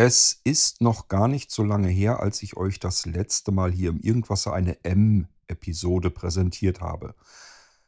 [0.00, 3.90] Es ist noch gar nicht so lange her, als ich euch das letzte Mal hier
[3.90, 7.16] im Irgendwasser eine M-Episode präsentiert habe.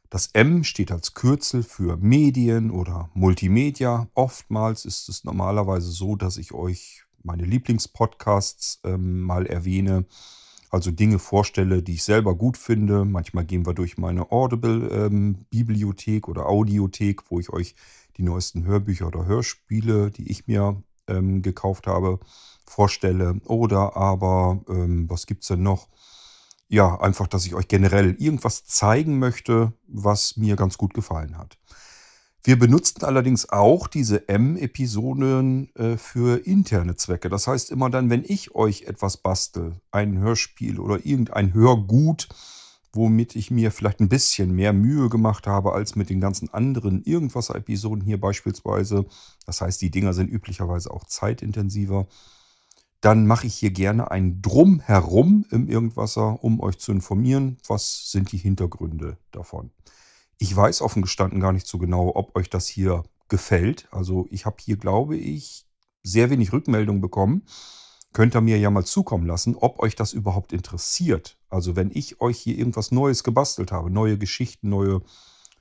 [0.09, 4.09] Das M steht als Kürzel für Medien oder Multimedia.
[4.15, 10.05] Oftmals ist es normalerweise so, dass ich euch meine Lieblingspodcasts ähm, mal erwähne.
[10.69, 13.05] Also Dinge vorstelle, die ich selber gut finde.
[13.05, 17.77] Manchmal gehen wir durch meine Audible-Bibliothek ähm, oder Audiothek, wo ich euch
[18.17, 22.19] die neuesten Hörbücher oder Hörspiele, die ich mir ähm, gekauft habe,
[22.65, 23.41] vorstelle.
[23.47, 25.89] Oder aber, ähm, was gibt es denn noch?
[26.69, 31.59] Ja, einfach, dass ich euch generell irgendwas zeigen möchte, was mir ganz gut gefallen hat.
[32.43, 37.29] Wir benutzen allerdings auch diese M-Episoden äh, für interne Zwecke.
[37.29, 42.29] Das heißt, immer dann, wenn ich euch etwas bastel, ein Hörspiel oder irgendein Hörgut,
[42.93, 47.03] womit ich mir vielleicht ein bisschen mehr Mühe gemacht habe als mit den ganzen anderen
[47.03, 49.07] Irgendwas-Episoden hier beispielsweise.
[49.47, 52.09] Das heißt, die Dinger sind üblicherweise auch zeitintensiver.
[53.01, 58.33] Dann mache ich hier gerne ein Drumherum im Irgendwasser, um euch zu informieren, was sind
[58.33, 59.71] die Hintergründe davon.
[60.39, 63.89] Ich weiß offen gestanden gar nicht so genau, ob euch das hier gefällt.
[63.91, 65.67] Also ich habe hier, glaube ich,
[66.03, 67.45] sehr wenig Rückmeldung bekommen
[68.13, 71.37] könnt ihr mir ja mal zukommen lassen, ob euch das überhaupt interessiert.
[71.51, 75.03] Also wenn ich euch hier irgendwas Neues gebastelt habe, neue Geschichten, neue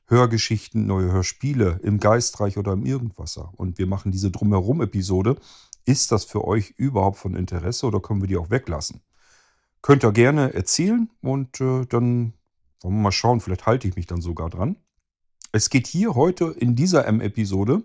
[0.07, 5.37] Hörgeschichten, neue Hörspiele im Geistreich oder im Irgendwasser und wir machen diese Drumherum-Episode,
[5.85, 9.01] ist das für euch überhaupt von Interesse oder können wir die auch weglassen?
[9.81, 12.33] Könnt ihr gerne erzählen und äh, dann
[12.81, 14.77] wollen wir mal schauen, vielleicht halte ich mich dann sogar dran.
[15.51, 17.83] Es geht hier heute in dieser M-Episode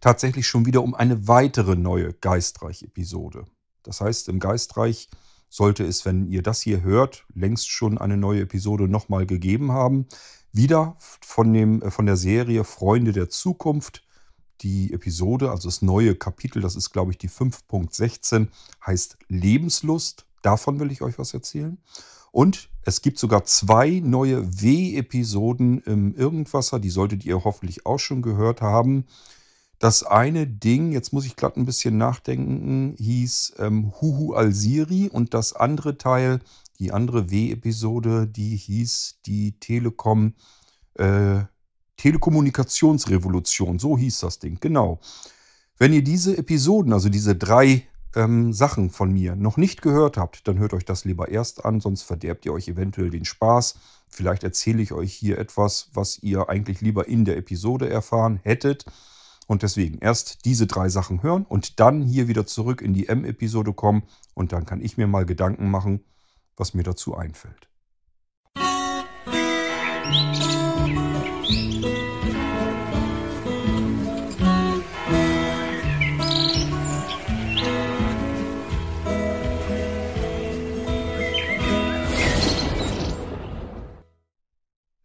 [0.00, 3.46] tatsächlich schon wieder um eine weitere neue Geistreich-Episode.
[3.82, 5.08] Das heißt, im Geistreich
[5.54, 10.06] sollte es, wenn ihr das hier hört, längst schon eine neue Episode nochmal gegeben haben.
[10.50, 14.02] Wieder von, dem, äh, von der Serie Freunde der Zukunft.
[14.62, 18.48] Die Episode, also das neue Kapitel, das ist, glaube ich, die 5.16,
[18.84, 20.26] heißt Lebenslust.
[20.42, 21.78] Davon will ich euch was erzählen.
[22.32, 26.80] Und es gibt sogar zwei neue W-Episoden im Irgendwasser.
[26.80, 29.04] Die solltet ihr hoffentlich auch schon gehört haben.
[29.78, 35.34] Das eine Ding, jetzt muss ich glatt ein bisschen nachdenken, hieß ähm, Huhu Al-Siri und
[35.34, 36.40] das andere Teil,
[36.78, 40.34] die andere W-Episode, die hieß die Telekom,
[40.94, 41.40] äh,
[41.96, 43.78] Telekommunikationsrevolution.
[43.78, 45.00] So hieß das Ding, genau.
[45.76, 50.46] Wenn ihr diese Episoden, also diese drei ähm, Sachen von mir noch nicht gehört habt,
[50.46, 53.76] dann hört euch das lieber erst an, sonst verderbt ihr euch eventuell den Spaß.
[54.08, 58.84] Vielleicht erzähle ich euch hier etwas, was ihr eigentlich lieber in der Episode erfahren hättet.
[59.46, 63.72] Und deswegen erst diese drei Sachen hören und dann hier wieder zurück in die M-Episode
[63.72, 66.04] kommen und dann kann ich mir mal Gedanken machen,
[66.56, 67.68] was mir dazu einfällt.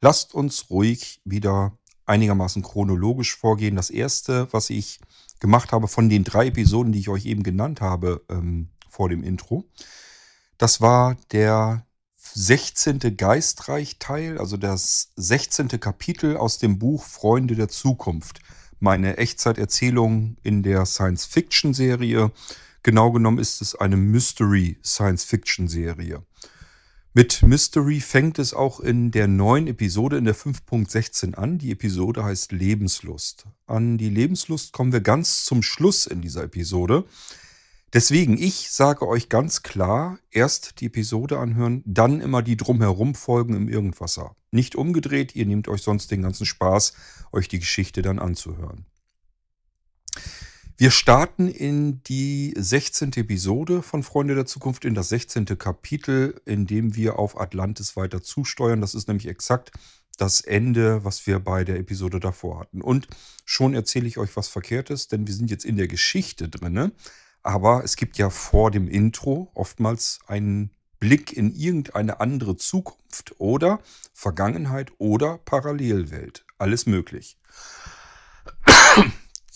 [0.02, 1.78] Lasst uns ruhig wieder
[2.10, 3.76] einigermaßen chronologisch vorgehen.
[3.76, 5.00] Das erste, was ich
[5.40, 9.24] gemacht habe von den drei Episoden, die ich euch eben genannt habe ähm, vor dem
[9.24, 9.66] Intro,
[10.58, 11.86] das war der
[12.34, 13.16] 16.
[13.16, 15.70] Geistreich-Teil, also das 16.
[15.80, 18.40] Kapitel aus dem Buch Freunde der Zukunft.
[18.80, 22.32] Meine Echtzeiterzählung in der Science-Fiction-Serie.
[22.84, 26.24] Genau genommen ist es eine Mystery-Science-Fiction-Serie.
[27.16, 31.58] Mit Mystery fängt es auch in der neuen Episode in der 5.16 an.
[31.58, 33.48] Die Episode heißt Lebenslust.
[33.66, 37.06] An die Lebenslust kommen wir ganz zum Schluss in dieser Episode.
[37.94, 43.56] Deswegen, ich sage euch ganz klar, erst die Episode anhören, dann immer die drumherum Folgen
[43.56, 44.36] im Irgendwasser.
[44.52, 46.94] Nicht umgedreht, ihr nehmt euch sonst den ganzen Spaß,
[47.32, 48.86] euch die Geschichte dann anzuhören.
[50.80, 53.12] Wir starten in die 16.
[53.18, 55.44] Episode von Freunde der Zukunft, in das 16.
[55.58, 58.80] Kapitel, in dem wir auf Atlantis weiter zusteuern.
[58.80, 59.74] Das ist nämlich exakt
[60.18, 62.82] das Ende, was wir bei der Episode davor hatten.
[62.82, 63.08] Und
[63.44, 66.94] schon erzähle ich euch was Verkehrtes, denn wir sind jetzt in der Geschichte drinne.
[67.44, 73.82] Aber es gibt ja vor dem Intro oftmals einen Blick in irgendeine andere Zukunft oder
[74.14, 76.46] Vergangenheit oder Parallelwelt.
[76.58, 77.38] Alles möglich.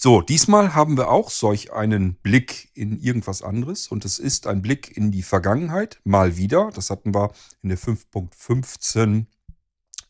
[0.03, 4.61] So, diesmal haben wir auch solch einen Blick in irgendwas anderes und es ist ein
[4.61, 6.71] Blick in die Vergangenheit, mal wieder.
[6.75, 9.27] Das hatten wir in der 5.15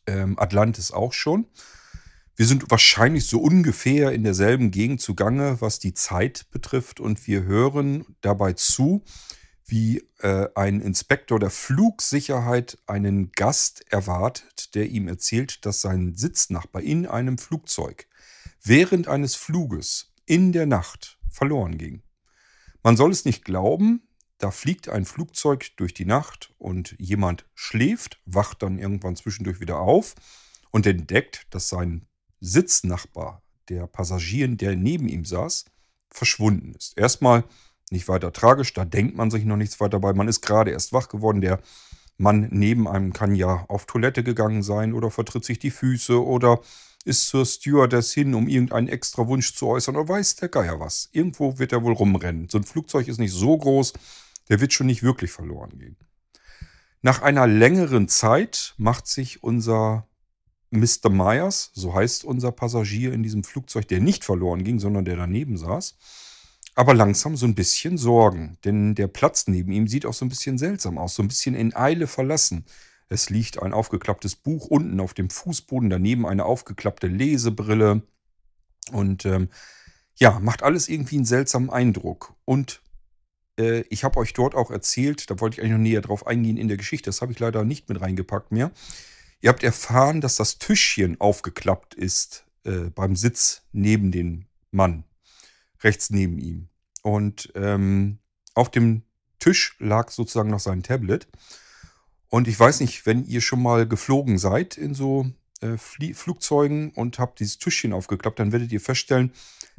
[0.08, 1.46] ähm, Atlantis auch schon.
[2.34, 7.44] Wir sind wahrscheinlich so ungefähr in derselben Gegend zugange, was die Zeit betrifft und wir
[7.44, 9.04] hören dabei zu,
[9.64, 16.82] wie äh, ein Inspektor der Flugsicherheit einen Gast erwartet, der ihm erzählt, dass sein Sitznachbar
[16.82, 18.08] in einem Flugzeug
[18.64, 22.02] während eines Fluges in der Nacht verloren ging.
[22.82, 24.08] Man soll es nicht glauben,
[24.38, 29.78] da fliegt ein Flugzeug durch die Nacht und jemand schläft, wacht dann irgendwann zwischendurch wieder
[29.78, 30.14] auf
[30.70, 32.06] und entdeckt, dass sein
[32.40, 35.66] Sitznachbar, der Passagier, der neben ihm saß,
[36.10, 36.98] verschwunden ist.
[36.98, 37.44] Erstmal
[37.90, 40.12] nicht weiter tragisch, da denkt man sich noch nichts weiter bei.
[40.12, 41.40] Man ist gerade erst wach geworden.
[41.40, 41.60] Der
[42.16, 46.60] Mann neben einem kann ja auf Toilette gegangen sein oder vertritt sich die Füße oder
[47.04, 51.08] ist zur Stewardess hin, um irgendeinen extra Wunsch zu äußern oder weiß der Geier was.
[51.12, 52.48] Irgendwo wird er wohl rumrennen.
[52.48, 53.92] So ein Flugzeug ist nicht so groß,
[54.48, 55.96] der wird schon nicht wirklich verloren gehen.
[57.02, 60.08] Nach einer längeren Zeit macht sich unser
[60.70, 61.10] Mr.
[61.10, 65.56] Myers, so heißt unser Passagier in diesem Flugzeug, der nicht verloren ging, sondern der daneben
[65.56, 65.96] saß,
[66.74, 68.58] aber langsam so ein bisschen Sorgen.
[68.64, 71.54] Denn der Platz neben ihm sieht auch so ein bisschen seltsam aus, so ein bisschen
[71.54, 72.64] in Eile verlassen.
[73.14, 78.02] Es liegt ein aufgeklapptes Buch unten auf dem Fußboden, daneben eine aufgeklappte Lesebrille.
[78.90, 79.50] Und ähm,
[80.16, 82.34] ja, macht alles irgendwie einen seltsamen Eindruck.
[82.44, 82.82] Und
[83.56, 86.56] äh, ich habe euch dort auch erzählt, da wollte ich eigentlich noch näher drauf eingehen
[86.56, 88.72] in der Geschichte, das habe ich leider nicht mit reingepackt mehr.
[89.40, 95.04] Ihr habt erfahren, dass das Tischchen aufgeklappt ist äh, beim Sitz neben dem Mann,
[95.84, 96.68] rechts neben ihm.
[97.02, 98.18] Und ähm,
[98.54, 99.02] auf dem
[99.38, 101.28] Tisch lag sozusagen noch sein Tablet.
[102.34, 105.24] Und ich weiß nicht, wenn ihr schon mal geflogen seid in so
[105.60, 109.32] äh, Flugzeugen und habt dieses Tischchen aufgeklappt, dann werdet ihr feststellen,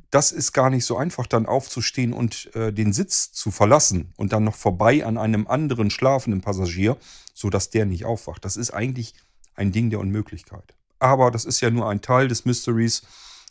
[0.10, 4.31] das ist gar nicht so einfach, dann aufzustehen und äh, den Sitz zu verlassen und
[4.31, 6.96] dann noch vorbei an einem anderen schlafenden Passagier,
[7.34, 8.46] sodass der nicht aufwacht.
[8.46, 9.16] Das ist eigentlich
[9.56, 10.78] ein Ding der Unmöglichkeit.
[10.98, 13.02] Aber das ist ja nur ein Teil des Mysteries,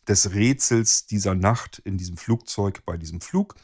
[0.09, 3.57] des Rätsels dieser Nacht in diesem Flugzeug bei diesem Flug.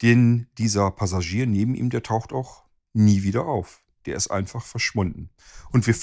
[0.00, 2.64] Denn dieser Passagier neben ihm, der taucht auch
[2.94, 3.83] nie wieder auf.
[4.06, 5.30] Der ist einfach verschwunden.
[5.70, 5.94] Und wir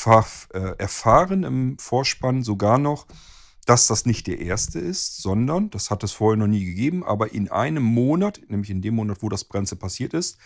[0.53, 3.07] äh, erfahren im Vorspann sogar noch,
[3.65, 7.31] dass das nicht der erste ist, sondern, das hat es vorher noch nie gegeben, aber
[7.31, 10.37] in einem Monat, nämlich in dem Monat, wo das Brenze passiert ist,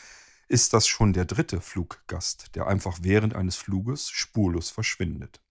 [0.47, 5.41] ist das schon der dritte Fluggast, der einfach während eines Fluges spurlos verschwindet.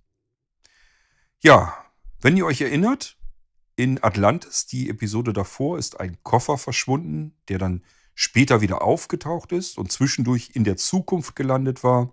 [1.42, 1.74] Ja,
[2.20, 3.18] wenn ihr euch erinnert,
[3.76, 7.82] in Atlantis, die Episode davor, ist ein Koffer verschwunden, der dann
[8.14, 12.12] später wieder aufgetaucht ist und zwischendurch in der Zukunft gelandet war.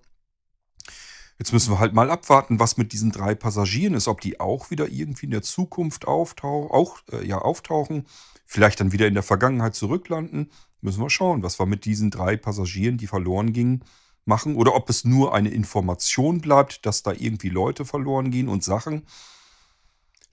[1.38, 4.70] Jetzt müssen wir halt mal abwarten, was mit diesen drei Passagieren ist, ob die auch
[4.70, 8.06] wieder irgendwie in der Zukunft auftauchen, auch, äh, ja, auftauchen,
[8.46, 10.50] vielleicht dann wieder in der Vergangenheit zurücklanden
[10.82, 13.86] Müssen wir schauen, was wir mit diesen drei Passagieren, die verloren gingen,
[14.26, 14.56] machen.
[14.56, 19.06] Oder ob es nur eine Information bleibt, dass da irgendwie Leute verloren gehen und Sachen.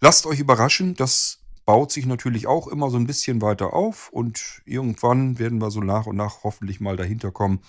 [0.01, 4.63] Lasst euch überraschen, das baut sich natürlich auch immer so ein bisschen weiter auf und
[4.65, 7.61] irgendwann werden wir so nach und nach hoffentlich mal dahinter kommen,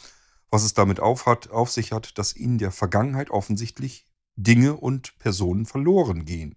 [0.49, 4.05] was es damit auf, hat, auf sich hat, dass in der Vergangenheit offensichtlich
[4.37, 6.55] Dinge und Personen verloren gehen.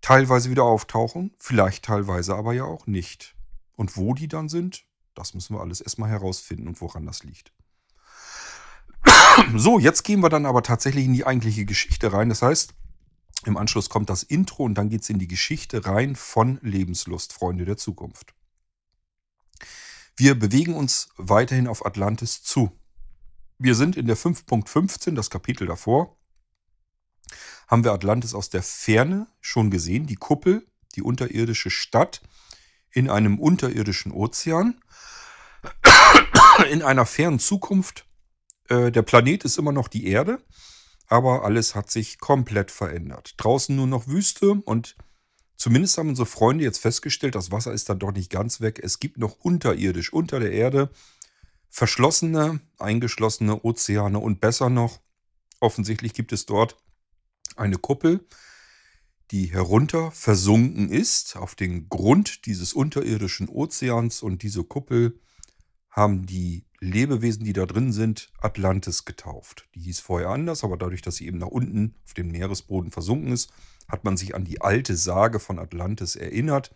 [0.00, 3.34] Teilweise wieder auftauchen, vielleicht teilweise aber ja auch nicht.
[3.74, 4.84] Und wo die dann sind,
[5.16, 7.52] das müssen wir alles erstmal herausfinden und woran das liegt.
[9.56, 12.28] So, jetzt gehen wir dann aber tatsächlich in die eigentliche Geschichte rein.
[12.28, 12.74] Das heißt,
[13.46, 17.32] im Anschluss kommt das Intro und dann geht es in die Geschichte rein von Lebenslust,
[17.32, 18.34] Freunde der Zukunft.
[20.16, 22.72] Wir bewegen uns weiterhin auf Atlantis zu.
[23.58, 26.16] Wir sind in der 5.15, das Kapitel davor.
[27.68, 32.22] Haben wir Atlantis aus der Ferne schon gesehen, die Kuppel, die unterirdische Stadt
[32.90, 34.80] in einem unterirdischen Ozean,
[36.70, 38.06] in einer fernen Zukunft.
[38.68, 40.42] Äh, der Planet ist immer noch die Erde,
[41.08, 43.34] aber alles hat sich komplett verändert.
[43.36, 44.96] Draußen nur noch Wüste und
[45.56, 48.80] zumindest haben unsere Freunde jetzt festgestellt, das Wasser ist dann doch nicht ganz weg.
[48.82, 50.90] Es gibt noch unterirdisch, unter der Erde,
[51.68, 55.00] verschlossene, eingeschlossene Ozeane und besser noch,
[55.60, 56.76] offensichtlich gibt es dort
[57.56, 58.26] eine Kuppel,
[59.30, 65.18] die herunter versunken ist auf den Grund dieses unterirdischen Ozeans und diese Kuppel
[65.90, 69.68] haben die Lebewesen, die da drin sind, Atlantis getauft.
[69.74, 73.32] Die hieß vorher anders, aber dadurch, dass sie eben nach unten auf dem Meeresboden versunken
[73.32, 73.50] ist,
[73.88, 76.74] hat man sich an die alte Sage von Atlantis erinnert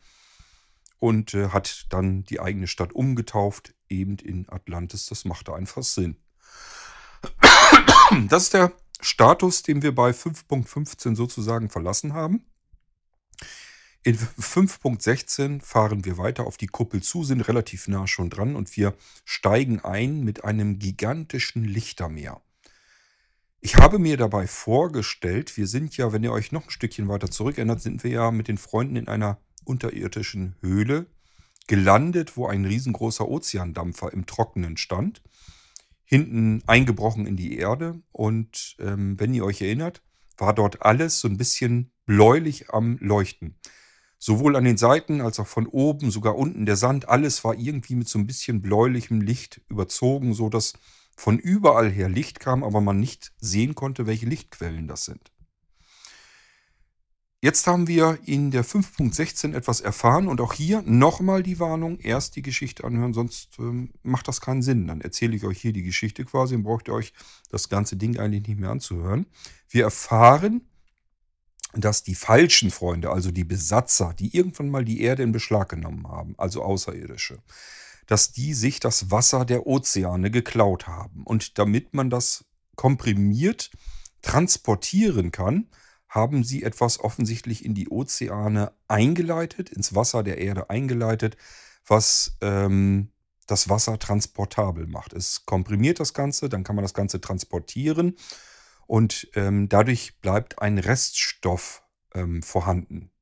[0.98, 5.06] und äh, hat dann die eigene Stadt umgetauft, eben in Atlantis.
[5.06, 6.16] Das machte einfach Sinn.
[8.28, 12.44] Das ist der Status, den wir bei 5.15 sozusagen verlassen haben.
[14.02, 18.76] In 5.16 fahren wir weiter auf die Kuppel zu, sind relativ nah schon dran und
[18.76, 22.40] wir steigen ein mit einem gigantischen Lichtermeer.
[23.60, 27.30] Ich habe mir dabei vorgestellt, wir sind ja, wenn ihr euch noch ein Stückchen weiter
[27.30, 31.06] zurückerinnert, sind wir ja mit den Freunden in einer unterirdischen Höhle
[31.66, 35.20] gelandet, wo ein riesengroßer Ozeandampfer im Trockenen stand
[36.10, 38.02] hinten eingebrochen in die Erde.
[38.10, 40.02] Und ähm, wenn ihr euch erinnert,
[40.36, 43.54] war dort alles so ein bisschen bläulich am Leuchten.
[44.22, 47.94] Sowohl an den Seiten als auch von oben, sogar unten der Sand, alles war irgendwie
[47.94, 50.74] mit so ein bisschen bläulichem Licht überzogen, so dass
[51.16, 55.32] von überall her Licht kam, aber man nicht sehen konnte, welche Lichtquellen das sind.
[57.42, 62.36] Jetzt haben wir in der 5.16 etwas erfahren und auch hier nochmal die Warnung, erst
[62.36, 64.86] die Geschichte anhören, sonst ähm, macht das keinen Sinn.
[64.86, 67.14] Dann erzähle ich euch hier die Geschichte quasi und braucht ihr euch
[67.50, 69.24] das ganze Ding eigentlich nicht mehr anzuhören.
[69.70, 70.68] Wir erfahren,
[71.74, 76.08] dass die falschen Freunde, also die Besatzer, die irgendwann mal die Erde in Beschlag genommen
[76.08, 77.38] haben, also Außerirdische,
[78.06, 81.22] dass die sich das Wasser der Ozeane geklaut haben.
[81.24, 83.70] Und damit man das komprimiert
[84.22, 85.68] transportieren kann,
[86.08, 91.36] haben sie etwas offensichtlich in die Ozeane eingeleitet, ins Wasser der Erde eingeleitet,
[91.86, 93.12] was ähm,
[93.46, 95.12] das Wasser transportabel macht.
[95.12, 98.16] Es komprimiert das Ganze, dann kann man das Ganze transportieren
[98.90, 103.12] und ähm, dadurch bleibt ein Reststoff ähm, vorhanden.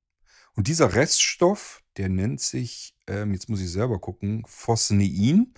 [0.57, 5.53] Und dieser Reststoff, der nennt sich, ähm, jetzt muss ich selber gucken, Phosnein.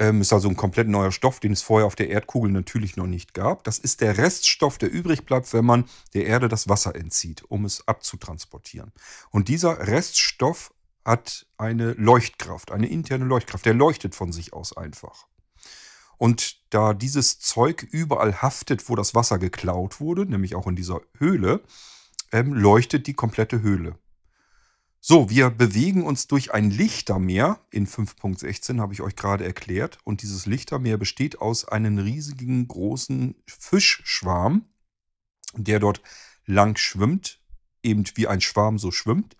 [0.00, 3.06] Ähm, ist also ein komplett neuer Stoff, den es vorher auf der Erdkugel natürlich noch
[3.06, 3.62] nicht gab.
[3.62, 7.64] Das ist der Reststoff, der übrig bleibt, wenn man der Erde das Wasser entzieht, um
[7.64, 8.90] es abzutransportieren.
[9.30, 10.74] Und dieser Reststoff
[11.04, 13.64] hat eine Leuchtkraft, eine interne Leuchtkraft.
[13.64, 15.28] Der leuchtet von sich aus einfach.
[16.18, 21.00] Und da dieses Zeug überall haftet, wo das Wasser geklaut wurde, nämlich auch in dieser
[21.18, 21.62] Höhle,
[22.32, 23.98] ähm, leuchtet die komplette Höhle.
[25.08, 27.60] So, wir bewegen uns durch ein Lichtermeer.
[27.70, 29.98] In 5.16 habe ich euch gerade erklärt.
[30.02, 34.64] Und dieses Lichtermeer besteht aus einem riesigen, großen Fischschwarm,
[35.54, 36.02] der dort
[36.44, 37.40] lang schwimmt,
[37.84, 39.36] eben wie ein Schwarm so schwimmt.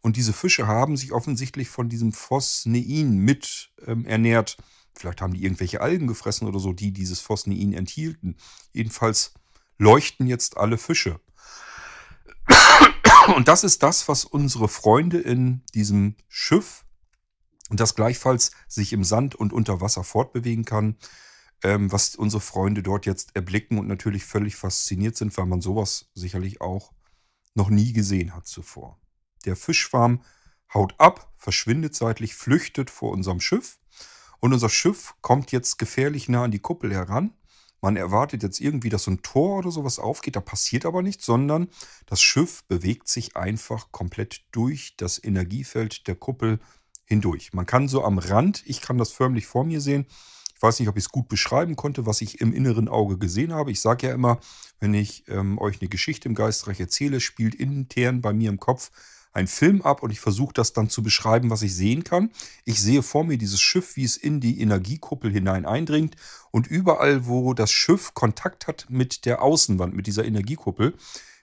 [0.00, 4.58] Und diese Fische haben sich offensichtlich von diesem Phosnein mit ähm, ernährt.
[4.94, 8.36] Vielleicht haben die irgendwelche Algen gefressen oder so, die dieses Phosnein enthielten.
[8.72, 9.34] Jedenfalls
[9.78, 11.20] leuchten jetzt alle Fische.
[13.34, 16.84] Und das ist das, was unsere Freunde in diesem Schiff,
[17.70, 20.96] das gleichfalls sich im Sand und unter Wasser fortbewegen kann,
[21.62, 26.10] ähm, was unsere Freunde dort jetzt erblicken und natürlich völlig fasziniert sind, weil man sowas
[26.14, 26.92] sicherlich auch
[27.54, 28.98] noch nie gesehen hat zuvor.
[29.44, 30.22] Der Fischschwarm
[30.72, 33.78] haut ab, verschwindet seitlich, flüchtet vor unserem Schiff
[34.40, 37.34] und unser Schiff kommt jetzt gefährlich nah an die Kuppel heran
[37.80, 41.24] man erwartet jetzt irgendwie, dass so ein Tor oder sowas aufgeht, da passiert aber nichts,
[41.24, 41.68] sondern
[42.06, 46.60] das Schiff bewegt sich einfach komplett durch das Energiefeld der Kuppel
[47.06, 47.52] hindurch.
[47.52, 50.06] Man kann so am Rand, ich kann das förmlich vor mir sehen,
[50.54, 53.54] ich weiß nicht, ob ich es gut beschreiben konnte, was ich im inneren Auge gesehen
[53.54, 53.70] habe.
[53.70, 54.40] Ich sage ja immer,
[54.78, 58.90] wenn ich ähm, euch eine Geschichte im Geistreich erzähle, spielt intern bei mir im Kopf
[59.32, 62.30] einen Film ab und ich versuche das dann zu beschreiben, was ich sehen kann.
[62.64, 66.16] Ich sehe vor mir dieses Schiff, wie es in die Energiekuppel hinein eindringt
[66.50, 70.94] und überall, wo das Schiff Kontakt hat mit der Außenwand, mit dieser Energiekuppel,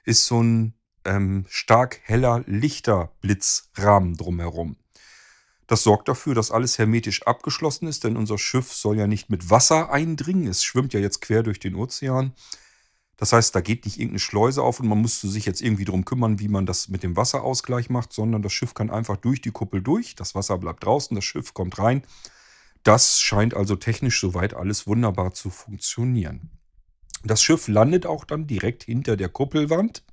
[0.04, 0.74] ist so ein
[1.06, 4.78] ähm, stark heller Lichterblitzrahmen drumherum.
[5.68, 9.50] Das sorgt dafür, dass alles hermetisch abgeschlossen ist, denn unser Schiff soll ja nicht mit
[9.50, 10.48] Wasser eindringen.
[10.48, 12.34] Es schwimmt ja jetzt quer durch den Ozean.
[13.18, 16.06] Das heißt, da geht nicht irgendeine Schleuse auf und man musste sich jetzt irgendwie darum
[16.06, 19.52] kümmern, wie man das mit dem Wasserausgleich macht, sondern das Schiff kann einfach durch die
[19.52, 20.16] Kuppel durch.
[20.16, 22.04] Das Wasser bleibt draußen, das Schiff kommt rein.
[22.84, 26.52] Das scheint also technisch soweit alles wunderbar zu funktionieren.
[27.24, 30.04] Das Schiff landet auch dann direkt hinter der Kuppelwand.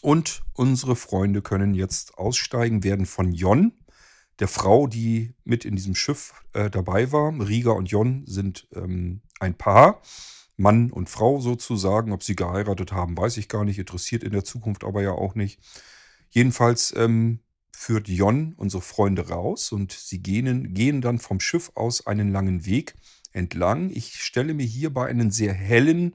[0.00, 3.72] Und unsere Freunde können jetzt aussteigen, werden von Jon,
[4.38, 7.32] der Frau, die mit in diesem Schiff äh, dabei war.
[7.46, 10.00] Riga und Jon sind ähm, ein Paar
[10.56, 12.12] Mann und Frau sozusagen.
[12.12, 13.78] Ob sie geheiratet haben, weiß ich gar nicht.
[13.78, 15.60] Interessiert in der Zukunft aber ja auch nicht.
[16.30, 17.40] Jedenfalls ähm,
[17.72, 22.64] führt Jon unsere Freunde raus und sie gehen, gehen dann vom Schiff aus einen langen
[22.64, 22.94] Weg
[23.32, 23.90] entlang.
[23.90, 26.14] Ich stelle mir hierbei einen sehr hellen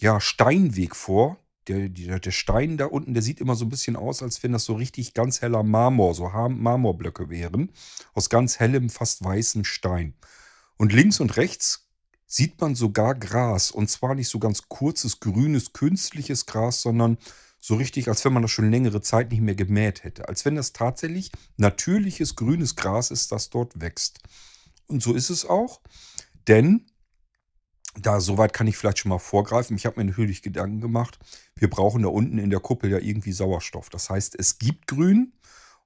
[0.00, 1.38] ja, Steinweg vor.
[1.66, 4.52] Der, der, der Stein da unten, der sieht immer so ein bisschen aus, als wenn
[4.52, 7.72] das so richtig ganz heller Marmor, so Marmorblöcke wären.
[8.12, 10.14] Aus ganz hellem, fast weißem Stein.
[10.76, 11.83] Und links und rechts
[12.26, 13.70] sieht man sogar Gras.
[13.70, 17.18] Und zwar nicht so ganz kurzes, grünes, künstliches Gras, sondern
[17.60, 20.28] so richtig, als wenn man das schon längere Zeit nicht mehr gemäht hätte.
[20.28, 24.20] Als wenn das tatsächlich natürliches grünes Gras ist, das dort wächst.
[24.86, 25.80] Und so ist es auch,
[26.46, 26.86] denn
[27.98, 29.76] da soweit kann ich vielleicht schon mal vorgreifen.
[29.76, 31.18] Ich habe mir natürlich Gedanken gemacht,
[31.54, 33.88] wir brauchen da unten in der Kuppel ja irgendwie Sauerstoff.
[33.88, 35.32] Das heißt, es gibt Grün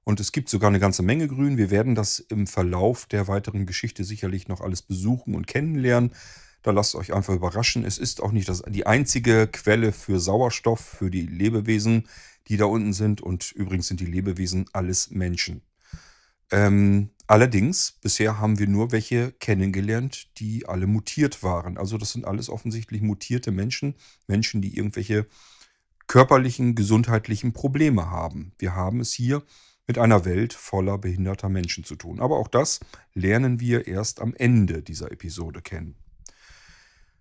[0.09, 1.59] und es gibt sogar eine ganze Menge Grün.
[1.59, 6.13] Wir werden das im Verlauf der weiteren Geschichte sicherlich noch alles besuchen und kennenlernen.
[6.63, 7.85] Da lasst euch einfach überraschen.
[7.85, 12.07] Es ist auch nicht das, die einzige Quelle für Sauerstoff für die Lebewesen,
[12.47, 13.21] die da unten sind.
[13.21, 15.61] Und übrigens sind die Lebewesen alles Menschen.
[16.49, 21.77] Ähm, allerdings, bisher haben wir nur welche kennengelernt, die alle mutiert waren.
[21.77, 23.93] Also das sind alles offensichtlich mutierte Menschen.
[24.25, 25.27] Menschen, die irgendwelche
[26.07, 28.53] körperlichen, gesundheitlichen Probleme haben.
[28.57, 29.43] Wir haben es hier
[29.89, 32.19] mit einer Welt voller behinderter Menschen zu tun.
[32.19, 32.79] Aber auch das
[33.15, 35.95] lernen wir erst am Ende dieser Episode kennen.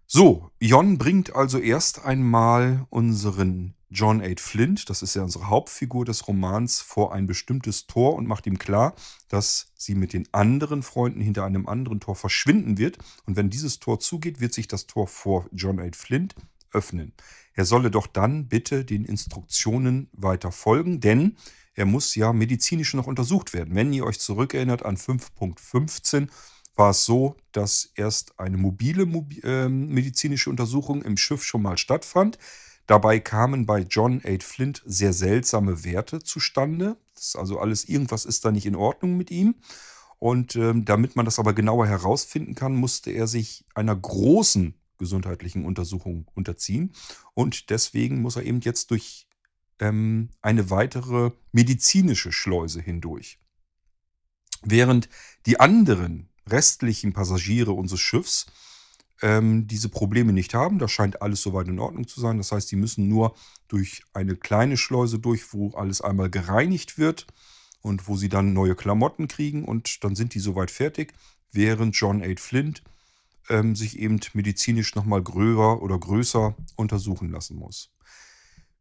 [0.07, 6.05] So, Jon bringt also erst einmal unseren John 8 Flint, das ist ja unsere Hauptfigur
[6.05, 8.95] des Romans, vor ein bestimmtes Tor und macht ihm klar,
[9.31, 12.99] dass sie mit den anderen Freunden hinter einem anderen Tor verschwinden wird.
[13.25, 16.35] Und wenn dieses Tor zugeht, wird sich das Tor vor John 8 Flint
[16.71, 17.15] öffnen.
[17.55, 21.39] Er solle doch dann bitte den Instruktionen weiter folgen, denn
[21.79, 23.77] er muss ja medizinisch noch untersucht werden.
[23.77, 26.27] Wenn ihr euch zurückerinnert an 5.15,
[26.75, 29.05] war es so, dass erst eine mobile
[29.45, 32.37] äh, medizinische Untersuchung im Schiff schon mal stattfand.
[32.89, 36.97] Dabei kamen bei John 8 Flint sehr seltsame Werte zustande.
[37.15, 39.55] Das ist also alles, irgendwas ist da nicht in Ordnung mit ihm.
[40.19, 45.65] Und ähm, damit man das aber genauer herausfinden kann, musste er sich einer großen gesundheitlichen
[45.65, 46.93] Untersuchung unterziehen.
[47.35, 49.28] Und deswegen muss er eben jetzt durch
[49.81, 53.39] ähm, eine weitere medizinische Schleuse hindurch.
[54.63, 55.09] Während
[55.47, 58.47] die anderen restlichen Passagiere unseres Schiffs
[59.23, 60.79] ähm, diese Probleme nicht haben.
[60.79, 62.39] Da scheint alles soweit in Ordnung zu sein.
[62.39, 63.35] Das heißt, die müssen nur
[63.69, 67.27] durch eine kleine Schleuse durch, wo alles einmal gereinigt wird
[67.81, 71.13] und wo sie dann neue Klamotten kriegen und dann sind die soweit fertig,
[71.53, 72.83] während John 8 Flint
[73.49, 77.91] ähm, sich eben medizinisch nochmal größer oder größer untersuchen lassen muss.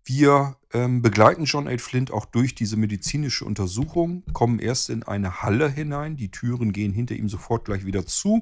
[0.10, 5.42] Wir ähm, begleiten John 8 Flint auch durch diese medizinische Untersuchung, kommen erst in eine
[5.42, 8.42] Halle hinein, die Türen gehen hinter ihm sofort gleich wieder zu.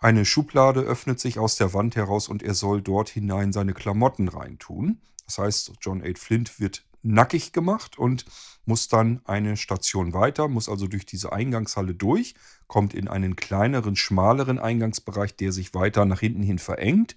[0.00, 4.26] Eine Schublade öffnet sich aus der Wand heraus und er soll dort hinein seine Klamotten
[4.26, 5.00] reintun.
[5.24, 8.24] Das heißt, John 8 Flint wird nackig gemacht und
[8.64, 12.34] muss dann eine Station weiter, muss also durch diese Eingangshalle durch,
[12.66, 17.14] kommt in einen kleineren, schmaleren Eingangsbereich, der sich weiter nach hinten hin verengt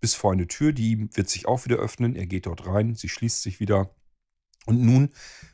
[0.00, 2.16] bis vor eine Tür, die wird sich auch wieder öffnen.
[2.16, 3.90] Er geht dort rein, sie schließt sich wieder.
[4.66, 5.10] Und nun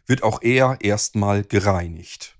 [0.06, 2.36] wird auch er erstmal gereinigt.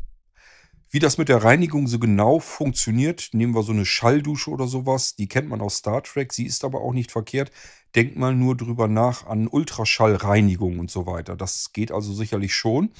[0.95, 5.17] Wie das mit der Reinigung so genau funktioniert, nehmen wir so eine Schalldusche oder sowas,
[5.17, 7.51] die kennt man aus Star Trek, sie ist aber auch nicht verkehrt.
[7.97, 11.35] Denkt mal nur drüber nach an Ultraschallreinigung und so weiter.
[11.37, 12.93] Das geht also sicherlich schon.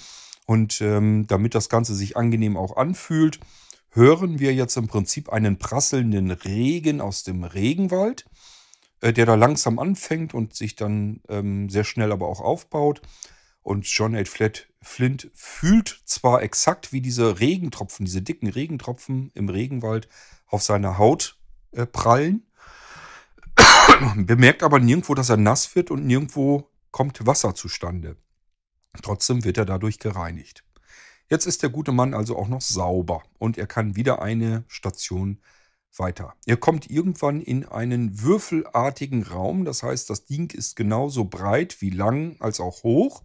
[0.45, 3.39] Und ähm, damit das Ganze sich angenehm auch anfühlt,
[3.91, 8.25] hören wir jetzt im Prinzip einen prasselnden Regen aus dem Regenwald.
[9.05, 13.03] Äh, der da langsam anfängt und sich dann ähm, sehr schnell aber auch aufbaut.
[13.61, 14.23] Und John H.
[14.81, 20.09] Flint fühlt zwar exakt wie diese Regentropfen, diese dicken Regentropfen im Regenwald
[20.47, 21.39] auf seiner Haut
[21.73, 22.47] äh, prallen,
[24.17, 28.17] bemerkt aber nirgendwo, dass er nass wird und nirgendwo kommt Wasser zustande.
[29.03, 30.65] Trotzdem wird er dadurch gereinigt.
[31.29, 35.41] Jetzt ist der gute Mann also auch noch sauber und er kann wieder eine Station
[35.99, 36.35] weiter.
[36.47, 41.91] Ihr kommt irgendwann in einen würfelartigen Raum, das heißt, das Ding ist genauso breit wie
[41.91, 43.23] lang als auch hoch.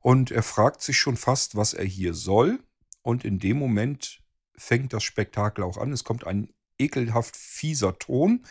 [0.00, 2.58] Und er fragt sich schon fast, was er hier soll.
[3.02, 4.20] Und in dem Moment
[4.56, 5.92] fängt das Spektakel auch an.
[5.92, 8.44] Es kommt ein ekelhaft fieser Ton,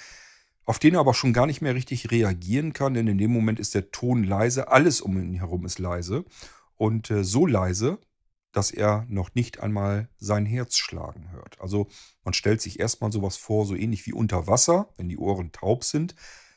[0.66, 3.60] auf den er aber schon gar nicht mehr richtig reagieren kann, denn in dem Moment
[3.60, 6.24] ist der Ton leise, alles um ihn herum ist leise.
[6.78, 8.00] Und äh, so leise,
[8.52, 11.60] dass er noch nicht einmal sein Herz schlagen hört.
[11.62, 11.88] Also
[12.24, 15.84] man stellt sich erstmal sowas vor, so ähnlich wie unter Wasser, wenn die Ohren taub
[15.84, 16.16] sind.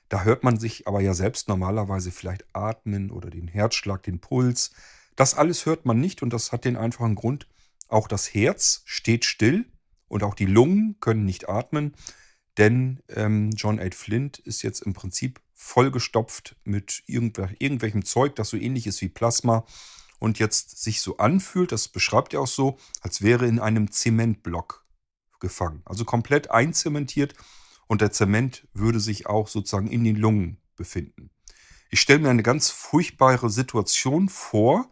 [0.09, 4.73] Da hört man sich aber ja selbst normalerweise vielleicht atmen oder den Herzschlag, den Puls.
[5.17, 7.47] Das alles hört man nicht und das hat den einfachen Grund,
[7.89, 9.67] auch das Herz steht still
[10.09, 11.95] und auch die Lungen können nicht atmen,
[12.59, 13.91] denn ähm, John A.
[13.93, 19.09] Flint ist jetzt im Prinzip vollgestopft mit irgendwel irgendwelchem Zeug, das so ähnlich ist wie
[19.09, 19.65] Plasma
[20.25, 24.87] und jetzt sich so anfühlt, das beschreibt er auch so, als wäre in einem Zementblock
[25.39, 25.83] gefangen.
[25.85, 27.35] Also komplett einzementiert
[27.87, 31.31] und der Zement würde sich auch sozusagen in den Lungen befinden.
[31.91, 34.91] Ich stelle mir eine ganz furchtbare Situation vor,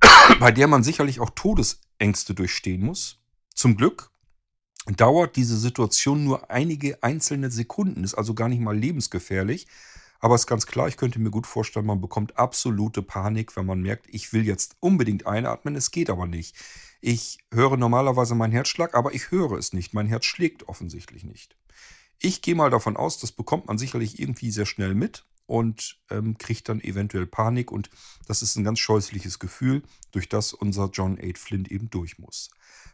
[0.38, 3.20] bei der man sicherlich auch Todesängste durchstehen muss.
[3.54, 4.12] Zum Glück
[4.86, 9.66] dauert diese Situation nur einige einzelne Sekunden, ist also gar nicht mal lebensgefährlich.
[10.20, 13.66] Aber es ist ganz klar, ich könnte mir gut vorstellen, man bekommt absolute Panik, wenn
[13.66, 16.56] man merkt, ich will jetzt unbedingt einatmen, es geht aber nicht.
[17.00, 19.94] Ich höre normalerweise meinen Herzschlag, aber ich höre es nicht.
[19.94, 21.56] Mein Herz schlägt offensichtlich nicht.
[22.18, 26.36] Ich gehe mal davon aus, das bekommt man sicherlich irgendwie sehr schnell mit und ähm,
[26.36, 27.72] kriegt dann eventuell Panik.
[27.72, 27.90] Und
[28.26, 29.82] das ist ein ganz scheußliches Gefühl,
[30.12, 32.50] durch das unser John 8 Flint eben durch muss.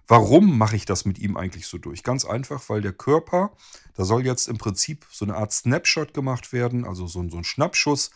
[0.07, 2.05] Warum mache ich das mit ihm eigentlich so durch?
[2.05, 3.57] Ganz einfach, weil der Körper,
[3.95, 7.45] da soll jetzt im Prinzip so eine Art Snapshot gemacht werden, also so, so ein
[7.45, 8.11] Schnappschuss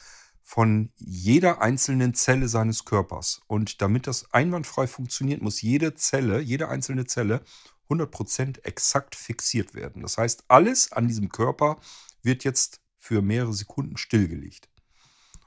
[0.45, 3.43] von jeder einzelnen Zelle seines Körpers.
[3.49, 7.43] Und damit das einwandfrei funktioniert, muss jede Zelle, jede einzelne Zelle
[7.91, 10.03] 100% exakt fixiert werden.
[10.03, 11.79] Das heißt, alles an diesem Körper
[12.23, 14.69] wird jetzt für mehrere Sekunden stillgelegt.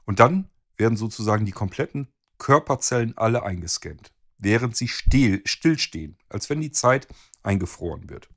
[0.04, 6.60] Und dann werden sozusagen die kompletten Körperzellen alle eingescannt, während sie still, stillstehen, als wenn
[6.60, 7.06] die Zeit
[7.42, 8.28] eingefroren wird.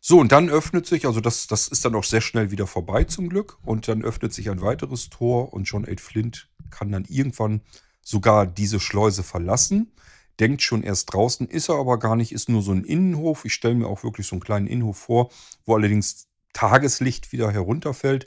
[0.00, 3.04] So, und dann öffnet sich, also das, das ist dann auch sehr schnell wieder vorbei
[3.04, 7.06] zum Glück, und dann öffnet sich ein weiteres Tor und John 8 Flint kann dann
[7.06, 7.62] irgendwann
[8.02, 9.92] sogar diese Schleuse verlassen.
[10.40, 13.44] Denkt schon erst draußen, ist er aber gar nicht, ist nur so ein Innenhof.
[13.44, 15.30] Ich stelle mir auch wirklich so einen kleinen Innenhof vor,
[15.64, 18.26] wo allerdings Tageslicht wieder herunterfällt.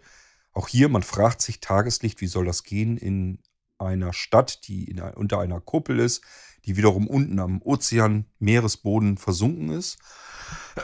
[0.53, 3.39] Auch hier, man fragt sich Tageslicht, wie soll das gehen in
[3.79, 6.23] einer Stadt, die in, unter einer Kuppel ist,
[6.65, 9.97] die wiederum unten am Ozean, Meeresboden versunken ist.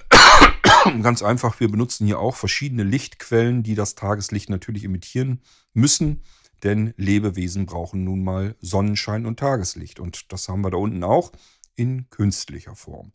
[1.02, 5.42] Ganz einfach, wir benutzen hier auch verschiedene Lichtquellen, die das Tageslicht natürlich imitieren
[5.74, 6.24] müssen,
[6.64, 10.00] denn Lebewesen brauchen nun mal Sonnenschein und Tageslicht.
[10.00, 11.32] Und das haben wir da unten auch
[11.76, 13.12] in künstlicher Form.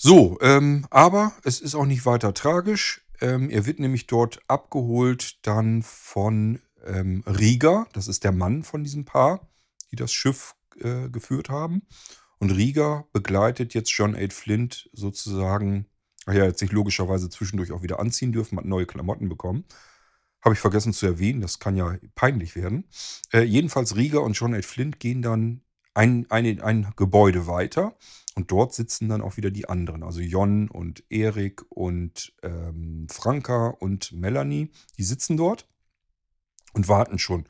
[0.00, 3.04] So, ähm, aber es ist auch nicht weiter tragisch.
[3.20, 8.84] Ähm, er wird nämlich dort abgeholt dann von ähm, Rieger, das ist der Mann von
[8.84, 9.48] diesem Paar,
[9.90, 11.82] die das Schiff äh, geführt haben.
[12.38, 15.86] Und Rieger begleitet jetzt John 8 Flint sozusagen,
[16.26, 19.64] ach ja, jetzt sich logischerweise zwischendurch auch wieder anziehen dürfen, hat neue Klamotten bekommen.
[20.44, 22.84] Habe ich vergessen zu erwähnen, das kann ja peinlich werden.
[23.32, 25.62] Äh, jedenfalls Rieger und John 8 Flint gehen dann
[25.94, 27.96] ein, ein, ein Gebäude weiter
[28.34, 33.68] und dort sitzen dann auch wieder die anderen, also Jon und Erik und ähm, Franka
[33.68, 35.66] und Melanie, die sitzen dort
[36.72, 37.46] und warten schon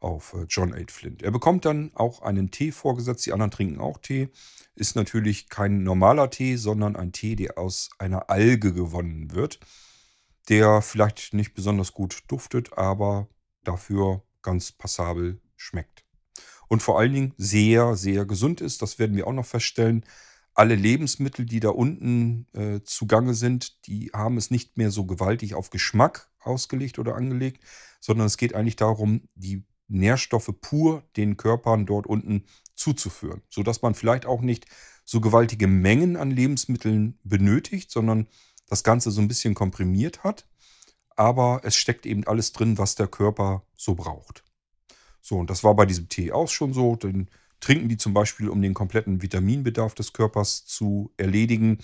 [0.00, 1.22] auf äh, John 8 Flint.
[1.22, 4.28] Er bekommt dann auch einen Tee vorgesetzt, die anderen trinken auch Tee.
[4.74, 9.58] Ist natürlich kein normaler Tee, sondern ein Tee, der aus einer Alge gewonnen wird,
[10.48, 13.28] der vielleicht nicht besonders gut duftet, aber
[13.64, 15.95] dafür ganz passabel schmeckt.
[16.68, 20.04] Und vor allen Dingen sehr, sehr gesund ist, das werden wir auch noch feststellen.
[20.54, 25.54] Alle Lebensmittel, die da unten äh, zugange sind, die haben es nicht mehr so gewaltig
[25.54, 27.62] auf Geschmack ausgelegt oder angelegt,
[28.00, 33.94] sondern es geht eigentlich darum, die Nährstoffe pur den Körpern dort unten zuzuführen, sodass man
[33.94, 34.66] vielleicht auch nicht
[35.04, 38.26] so gewaltige Mengen an Lebensmitteln benötigt, sondern
[38.68, 40.48] das Ganze so ein bisschen komprimiert hat.
[41.14, 44.42] Aber es steckt eben alles drin, was der Körper so braucht.
[45.26, 46.96] So, und das war bei diesem Tee auch schon so.
[46.96, 47.28] Den
[47.60, 51.78] trinken die zum Beispiel, um den kompletten Vitaminbedarf des Körpers zu erledigen.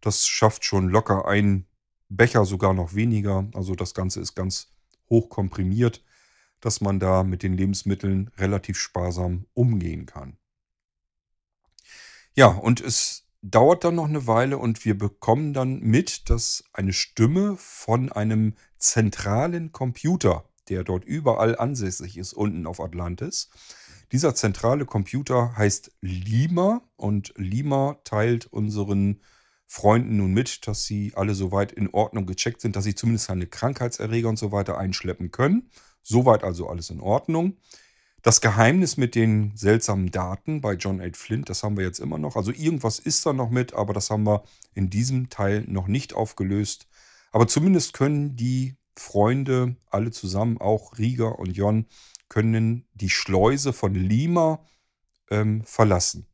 [0.00, 1.66] Das schafft schon locker ein
[2.08, 3.48] Becher, sogar noch weniger.
[3.54, 4.72] Also das Ganze ist ganz
[5.08, 6.02] hoch komprimiert
[6.60, 10.36] dass man da mit den Lebensmitteln relativ sparsam umgehen kann.
[12.34, 16.92] Ja, und es dauert dann noch eine Weile und wir bekommen dann mit, dass eine
[16.92, 23.50] Stimme von einem zentralen Computer, der dort überall ansässig ist, unten auf Atlantis,
[24.12, 29.20] dieser zentrale Computer heißt Lima und Lima teilt unseren
[29.66, 33.46] Freunden nun mit, dass sie alle soweit in Ordnung gecheckt sind, dass sie zumindest keine
[33.46, 35.70] Krankheitserreger und so weiter einschleppen können.
[36.02, 37.58] Soweit also alles in Ordnung.
[38.22, 42.18] Das Geheimnis mit den seltsamen Daten bei John 8 Flint, das haben wir jetzt immer
[42.18, 42.34] noch.
[42.34, 44.42] Also irgendwas ist da noch mit, aber das haben wir
[44.74, 46.88] in diesem Teil noch nicht aufgelöst.
[47.30, 51.86] Aber zumindest können die Freunde alle zusammen, auch Rieger und Jon,
[52.28, 54.64] können die Schleuse von Lima
[55.30, 56.26] ähm, verlassen.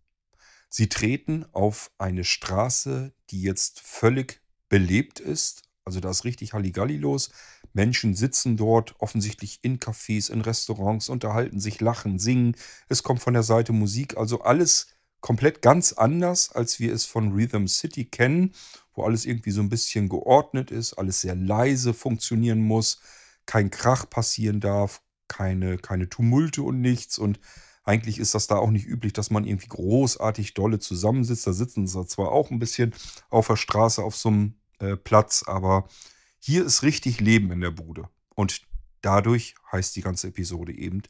[0.69, 5.63] Sie treten auf eine Straße, die jetzt völlig belebt ist.
[5.85, 7.31] Also da ist richtig Halligalli los.
[7.73, 12.57] Menschen sitzen dort offensichtlich in Cafés, in Restaurants, unterhalten sich, lachen, singen.
[12.89, 14.17] Es kommt von der Seite Musik.
[14.17, 14.89] Also alles
[15.21, 18.55] komplett ganz anders, als wir es von Rhythm City kennen,
[18.97, 23.01] wo alles irgendwie so ein bisschen geordnet ist, alles sehr leise funktionieren muss,
[23.45, 27.19] kein Krach passieren darf, keine, keine Tumulte und nichts.
[27.19, 27.39] Und
[27.85, 31.47] eigentlich ist das da auch nicht üblich, dass man irgendwie großartig dolle zusammensitzt.
[31.47, 32.93] Da sitzen sie zwar auch ein bisschen
[33.31, 35.89] auf der Straße auf so einem äh, Platz, aber
[36.39, 38.09] hier ist richtig Leben in der Bude.
[38.35, 38.63] Und
[39.03, 41.03] dadurch heißt die ganze Episode eben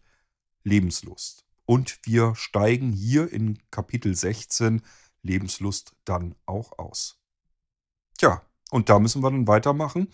[0.65, 1.45] Lebenslust.
[1.65, 4.83] Und wir steigen hier in Kapitel 16
[5.23, 7.19] Lebenslust dann auch aus.
[8.17, 10.09] Tja, und da müssen wir dann weitermachen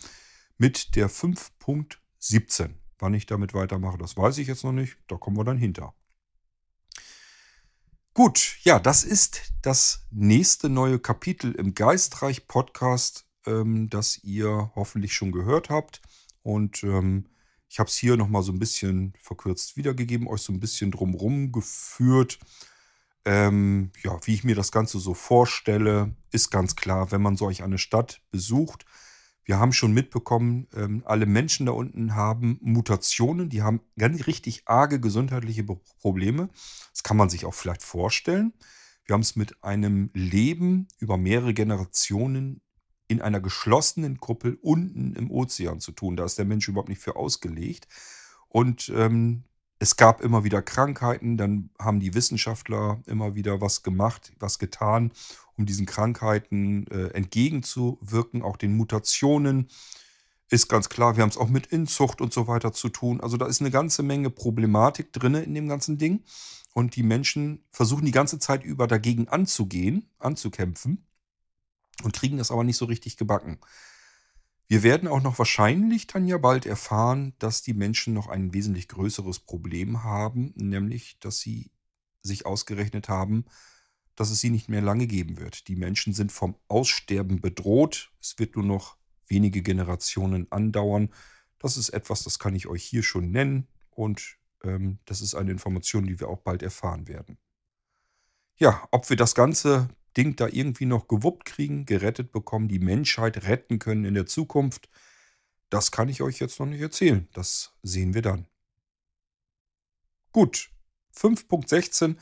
[0.58, 2.70] mit der 5.17.
[2.98, 4.96] Wann ich damit weitermache, das weiß ich jetzt noch nicht.
[5.08, 5.94] Da kommen wir dann hinter.
[8.14, 15.14] Gut, ja, das ist das nächste neue Kapitel im Geistreich Podcast ähm, das ihr hoffentlich
[15.14, 16.00] schon gehört habt.
[16.42, 17.26] Und ähm,
[17.68, 21.52] ich habe es hier nochmal so ein bisschen verkürzt wiedergegeben, euch so ein bisschen drumrum
[21.52, 22.38] geführt.
[23.24, 27.62] Ähm, ja, wie ich mir das Ganze so vorstelle, ist ganz klar, wenn man solch
[27.62, 28.84] eine Stadt besucht.
[29.44, 34.62] Wir haben schon mitbekommen, ähm, alle Menschen da unten haben Mutationen, die haben ganz richtig
[34.66, 36.48] arge gesundheitliche Probleme.
[36.92, 38.52] Das kann man sich auch vielleicht vorstellen.
[39.04, 42.60] Wir haben es mit einem Leben über mehrere Generationen
[43.08, 46.16] in einer geschlossenen Kuppel unten im Ozean zu tun.
[46.16, 47.88] Da ist der Mensch überhaupt nicht für ausgelegt.
[48.48, 49.44] Und ähm,
[49.82, 55.10] es gab immer wieder Krankheiten, dann haben die Wissenschaftler immer wieder was gemacht, was getan,
[55.56, 59.68] um diesen Krankheiten äh, entgegenzuwirken, auch den Mutationen.
[60.48, 63.20] Ist ganz klar, wir haben es auch mit Inzucht und so weiter zu tun.
[63.20, 66.22] Also da ist eine ganze Menge Problematik drin in dem ganzen Ding.
[66.74, 71.04] Und die Menschen versuchen die ganze Zeit über dagegen anzugehen, anzukämpfen
[72.04, 73.58] und kriegen das aber nicht so richtig gebacken.
[74.72, 78.88] Wir werden auch noch wahrscheinlich dann ja bald erfahren, dass die Menschen noch ein wesentlich
[78.88, 81.70] größeres Problem haben, nämlich dass sie
[82.22, 83.44] sich ausgerechnet haben,
[84.14, 85.68] dass es sie nicht mehr lange geben wird.
[85.68, 88.12] Die Menschen sind vom Aussterben bedroht.
[88.18, 91.12] Es wird nur noch wenige Generationen andauern.
[91.58, 95.50] Das ist etwas, das kann ich euch hier schon nennen und ähm, das ist eine
[95.50, 97.36] Information, die wir auch bald erfahren werden.
[98.56, 103.44] Ja, ob wir das Ganze Ding da irgendwie noch gewuppt kriegen, gerettet bekommen, die Menschheit
[103.44, 104.88] retten können in der Zukunft,
[105.70, 107.28] das kann ich euch jetzt noch nicht erzählen.
[107.32, 108.46] Das sehen wir dann.
[110.30, 110.70] Gut,
[111.16, 112.16] 5.16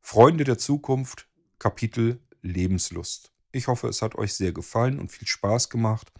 [0.00, 3.32] Freunde der Zukunft, Kapitel Lebenslust.
[3.50, 6.12] Ich hoffe, es hat euch sehr gefallen und viel Spaß gemacht.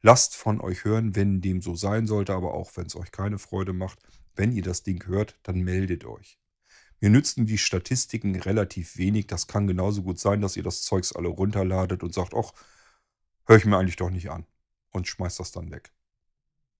[0.00, 3.38] Lasst von euch hören, wenn dem so sein sollte, aber auch wenn es euch keine
[3.38, 3.98] Freude macht.
[4.34, 6.38] Wenn ihr das Ding hört, dann meldet euch.
[7.02, 9.26] Mir nützen die Statistiken relativ wenig.
[9.26, 12.52] Das kann genauso gut sein, dass ihr das Zeugs alle runterladet und sagt, ach,
[13.44, 14.46] höre ich mir eigentlich doch nicht an.
[14.92, 15.92] Und schmeißt das dann weg.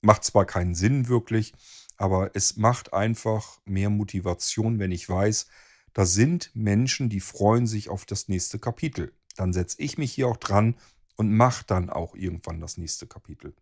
[0.01, 1.55] Macht zwar keinen Sinn wirklich,
[1.97, 5.49] aber es macht einfach mehr Motivation, wenn ich weiß,
[5.93, 9.13] da sind Menschen, die freuen sich auf das nächste Kapitel.
[9.35, 10.77] Dann setze ich mich hier auch dran
[11.17, 13.57] und mache dann auch irgendwann das nächste Kapitel.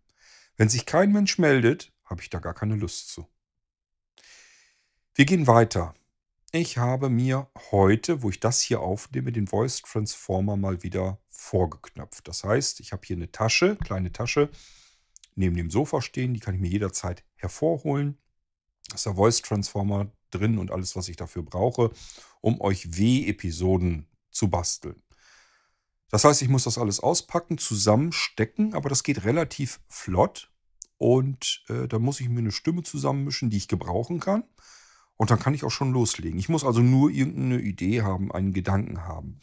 [0.59, 3.27] Wenn sich kein Mensch meldet, habe ich da gar keine Lust zu.
[5.15, 5.95] Wir gehen weiter.
[6.53, 12.27] Ich habe mir heute, wo ich das hier aufnehme, den Voice Transformer mal wieder vorgeknöpft.
[12.27, 14.51] Das heißt, ich habe hier eine Tasche, kleine Tasche,
[15.37, 16.35] neben dem Sofa stehen.
[16.35, 18.19] Die kann ich mir jederzeit hervorholen.
[18.89, 21.93] Da ist der Voice Transformer drin und alles, was ich dafür brauche,
[22.41, 25.01] um euch W-Episoden zu basteln.
[26.09, 30.51] Das heißt, ich muss das alles auspacken, zusammenstecken, aber das geht relativ flott.
[30.99, 34.43] Und äh, da muss ich mir eine Stimme zusammenmischen, die ich gebrauchen kann.
[35.21, 36.39] Und dann kann ich auch schon loslegen.
[36.39, 39.39] Ich muss also nur irgendeine Idee haben, einen Gedanken haben.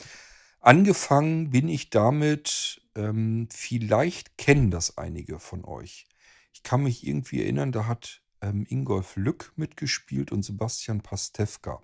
[0.59, 6.07] Angefangen bin ich damit, ähm, vielleicht kennen das einige von euch.
[6.51, 11.79] Ich kann mich irgendwie erinnern, da hat ähm, Ingolf Lück mitgespielt und Sebastian Pastewka.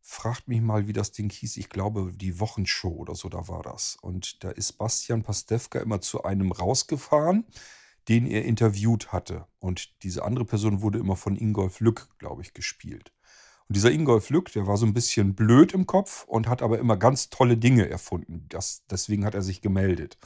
[0.00, 1.58] Fragt mich mal, wie das Ding hieß.
[1.58, 3.98] Ich glaube, die Wochenshow oder so, da war das.
[4.00, 7.44] Und da ist Bastian Pastewka immer zu einem rausgefahren
[8.10, 9.46] den er interviewt hatte.
[9.60, 13.12] Und diese andere Person wurde immer von Ingolf Lück, glaube ich, gespielt.
[13.68, 16.80] Und dieser Ingolf Lück, der war so ein bisschen blöd im Kopf und hat aber
[16.80, 18.46] immer ganz tolle Dinge erfunden.
[18.48, 20.18] Das, deswegen hat er sich gemeldet.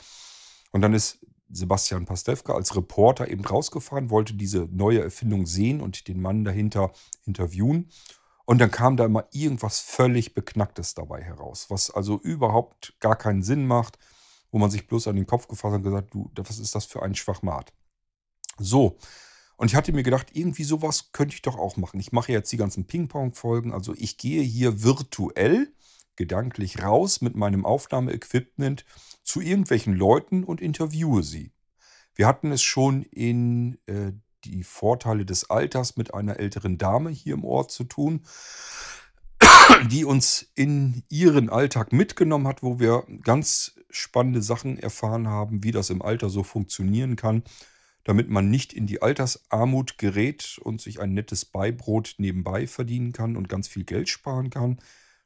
[0.73, 6.09] Und dann ist Sebastian Pastewka als Reporter eben rausgefahren, wollte diese neue Erfindung sehen und
[6.09, 6.91] den Mann dahinter
[7.27, 7.91] interviewen.
[8.47, 13.43] Und dann kam da immer irgendwas völlig Beknacktes dabei heraus, was also überhaupt gar keinen
[13.43, 13.99] Sinn macht
[14.55, 16.85] wo man sich bloß an den Kopf gefasst hat und gesagt, du, was ist das
[16.85, 17.73] für ein Schwachmat?
[18.57, 18.99] So.
[19.57, 21.99] Und ich hatte mir gedacht, irgendwie sowas könnte ich doch auch machen.
[21.99, 23.73] Ich mache jetzt die ganzen Ping-Pong-Folgen.
[23.73, 25.75] Also ich gehe hier virtuell,
[26.15, 28.85] gedanklich raus mit meinem Aufnahmeequipment
[29.25, 31.51] zu irgendwelchen Leuten und interviewe sie.
[32.15, 34.13] Wir hatten es schon in äh,
[34.45, 38.25] die Vorteile des Alters mit einer älteren Dame hier im Ort zu tun
[39.91, 45.71] die uns in ihren Alltag mitgenommen hat, wo wir ganz spannende Sachen erfahren haben, wie
[45.71, 47.43] das im Alter so funktionieren kann,
[48.03, 53.37] damit man nicht in die Altersarmut gerät und sich ein nettes Beibrot nebenbei verdienen kann
[53.37, 54.79] und ganz viel Geld sparen kann.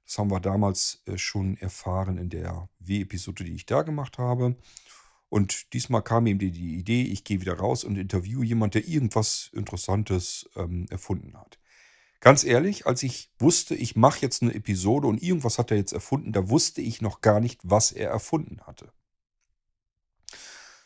[0.06, 4.56] Das haben wir damals äh, schon erfahren in der W-Episode, die ich da gemacht habe.
[5.28, 9.50] Und diesmal kam ihm die, Idee, ich gehe wieder raus und interviewe jemanden, der irgendwas
[9.52, 11.58] Interessantes ähm, erfunden hat.
[12.20, 15.92] Ganz ehrlich, als ich wusste, ich mache jetzt eine Episode und irgendwas hat er jetzt
[15.92, 18.92] erfunden, da wusste ich noch gar nicht, was er erfunden hatte.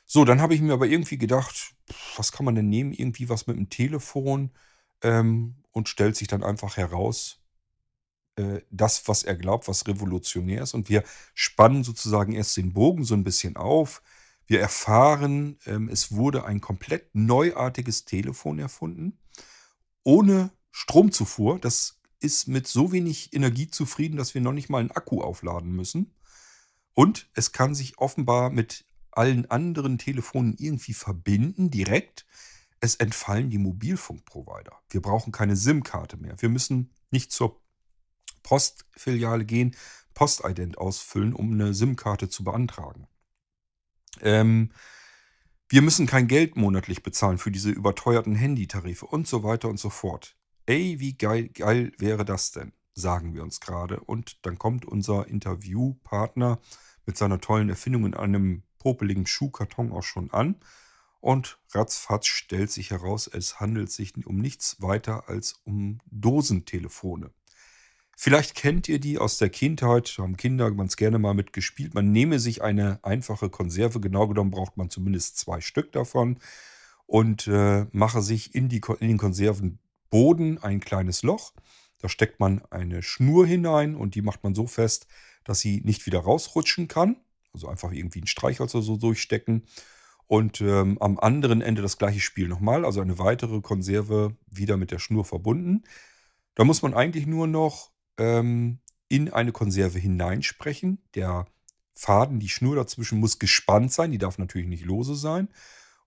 [0.05, 1.75] So, dann habe ich mir aber irgendwie gedacht,
[2.17, 2.93] was kann man denn nehmen?
[2.93, 4.51] Irgendwie was mit dem Telefon
[5.03, 7.41] ähm, und stellt sich dann einfach heraus,
[8.37, 10.75] äh, das, was er glaubt, was revolutionär ist.
[10.75, 14.03] Und wir spannen sozusagen erst den Bogen so ein bisschen auf.
[14.47, 19.19] Wir erfahren, ähm, es wurde ein komplett neuartiges Telefon erfunden,
[20.03, 24.91] ohne Stromzufuhr, das ist mit so wenig Energie zufrieden, dass wir noch nicht mal einen
[24.91, 26.15] Akku aufladen müssen.
[26.95, 32.27] Und es kann sich offenbar mit allen anderen Telefonen irgendwie verbinden, direkt.
[32.81, 34.73] Es entfallen die Mobilfunkprovider.
[34.89, 36.41] Wir brauchen keine SIM-Karte mehr.
[36.41, 37.61] Wir müssen nicht zur
[38.43, 39.77] Postfiliale gehen,
[40.15, 43.07] Postident ausfüllen, um eine SIM-Karte zu beantragen.
[44.21, 44.73] Ähm,
[45.69, 49.89] wir müssen kein Geld monatlich bezahlen für diese überteuerten Handytarife und so weiter und so
[49.89, 50.37] fort.
[50.67, 52.73] Ey, wie geil, geil wäre das denn?
[52.95, 54.01] Sagen wir uns gerade.
[54.01, 56.61] Und dann kommt unser Interviewpartner
[57.05, 60.57] mit seiner tollen Erfindung in einem popeligen Schuhkarton auch schon an.
[61.21, 67.31] Und ratzfatz stellt sich heraus, es handelt sich um nichts weiter als um Dosentelefone.
[68.17, 71.95] Vielleicht kennt ihr die aus der Kindheit, haben Kinder ganz gerne mal mitgespielt.
[71.95, 76.39] Man nehme sich eine einfache Konserve, genau genommen braucht man zumindest zwei Stück davon
[77.07, 79.19] und äh, mache sich in, die, in den
[80.13, 81.53] Konservenboden ein kleines Loch.
[81.99, 85.07] Da steckt man eine Schnur hinein und die macht man so fest,
[85.45, 87.17] dass sie nicht wieder rausrutschen kann.
[87.55, 89.65] Also einfach irgendwie ein Streichholz oder so durchstecken.
[90.27, 94.91] Und ähm, am anderen Ende das gleiche Spiel nochmal, also eine weitere Konserve wieder mit
[94.91, 95.85] der Schnur verbunden.
[96.55, 101.03] Da muss man eigentlich nur noch ähm, in eine Konserve hineinsprechen.
[101.15, 101.47] Der
[101.95, 105.49] Faden, die Schnur dazwischen muss gespannt sein, die darf natürlich nicht lose sein.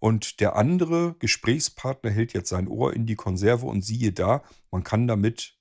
[0.05, 4.83] Und der andere Gesprächspartner hält jetzt sein Ohr in die Konserve und siehe da, man
[4.83, 5.57] kann damit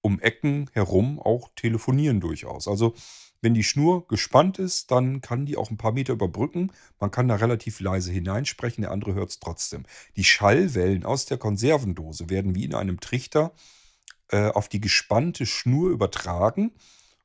[0.00, 2.66] um Ecken herum auch telefonieren durchaus.
[2.66, 2.94] Also
[3.40, 6.72] wenn die Schnur gespannt ist, dann kann die auch ein paar Meter überbrücken.
[6.98, 9.84] Man kann da relativ leise hineinsprechen, der andere hört es trotzdem.
[10.16, 13.52] Die Schallwellen aus der Konservendose werden wie in einem Trichter
[14.26, 16.72] äh, auf die gespannte Schnur übertragen.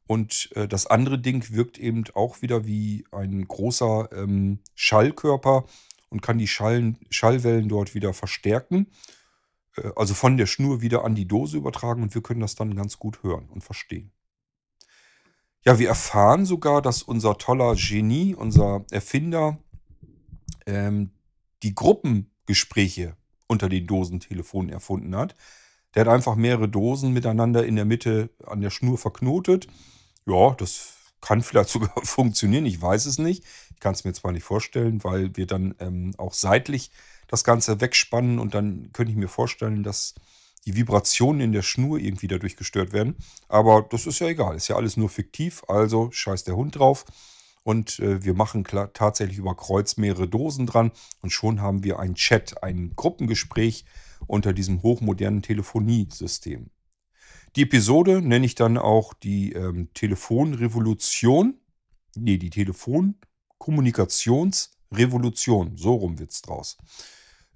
[0.06, 5.66] Und äh, das andere Ding wirkt eben auch wieder wie ein großer ähm, Schallkörper
[6.10, 8.88] und kann die Schallen, Schallwellen dort wieder verstärken.
[9.78, 12.76] Äh, also von der Schnur wieder an die Dose übertragen und wir können das dann
[12.76, 14.12] ganz gut hören und verstehen.
[15.66, 19.58] Ja, wir erfahren sogar, dass unser toller Genie, unser Erfinder,
[20.66, 21.12] ähm,
[21.64, 23.18] die Gruppengespräche
[23.48, 25.36] unter den Dosentelefonen erfunden hat.
[25.94, 29.68] Der hat einfach mehrere Dosen miteinander in der Mitte an der Schnur verknotet.
[30.26, 33.44] Ja, das kann vielleicht sogar funktionieren, ich weiß es nicht.
[33.80, 36.92] Kann es mir zwar nicht vorstellen, weil wir dann ähm, auch seitlich
[37.28, 40.16] das Ganze wegspannen und dann könnte ich mir vorstellen, dass
[40.66, 43.16] die Vibrationen in der Schnur irgendwie dadurch gestört werden.
[43.48, 47.06] Aber das ist ja egal, ist ja alles nur fiktiv, also scheiß der Hund drauf.
[47.64, 52.00] Und äh, wir machen klar, tatsächlich über Kreuz mehrere Dosen dran und schon haben wir
[52.00, 53.86] ein Chat, ein Gruppengespräch
[54.28, 56.70] unter diesem hochmodernen Telefoniesystem.
[57.56, 61.60] Die Episode nenne ich dann auch die ähm, Telefonrevolution.
[62.16, 62.50] Nee, die
[63.60, 65.78] Telefonkommunikationsrevolution.
[65.78, 66.78] So rum wird's draus.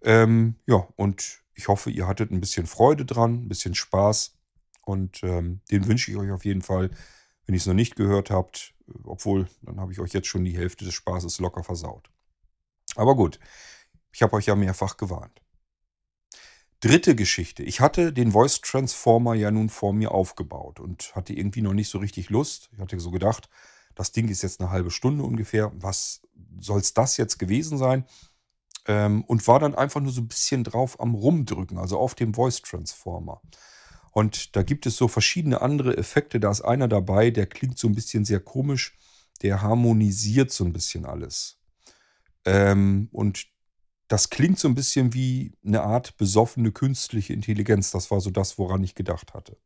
[0.02, 4.36] Ähm, ja, und ich hoffe, ihr hattet ein bisschen Freude dran, ein bisschen Spaß.
[4.86, 6.90] Und ähm, den wünsche ich euch auf jeden Fall,
[7.46, 8.74] wenn ihr es noch nicht gehört habt.
[9.06, 12.10] Obwohl, dann habe ich euch jetzt schon die Hälfte des Spaßes locker versaut.
[12.96, 13.40] Aber gut,
[14.12, 15.42] ich habe euch ja mehrfach gewarnt.
[16.82, 17.64] Dritte Geschichte.
[17.64, 21.88] Ich hatte den Voice Transformer ja nun vor mir aufgebaut und hatte irgendwie noch nicht
[21.88, 22.70] so richtig Lust.
[22.74, 23.48] Ich hatte so gedacht,
[23.96, 25.72] das Ding ist jetzt eine halbe Stunde ungefähr.
[25.76, 26.22] Was
[26.60, 28.06] soll es das jetzt gewesen sein?
[28.86, 32.34] Ähm, und war dann einfach nur so ein bisschen drauf am Rumdrücken, also auf dem
[32.34, 33.42] Voice Transformer.
[34.12, 36.40] Und da gibt es so verschiedene andere Effekte.
[36.40, 38.98] Da ist einer dabei, der klingt so ein bisschen sehr komisch.
[39.42, 41.60] Der harmonisiert so ein bisschen alles.
[42.46, 43.48] Ähm, und
[44.08, 47.90] das klingt so ein bisschen wie eine Art besoffene künstliche Intelligenz.
[47.90, 49.58] Das war so das, woran ich gedacht hatte.